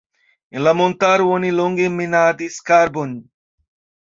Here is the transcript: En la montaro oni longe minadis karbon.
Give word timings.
En 0.59 0.63
la 0.67 0.71
montaro 0.77 1.27
oni 1.35 1.51
longe 1.59 1.91
minadis 1.99 2.59
karbon. 2.71 3.17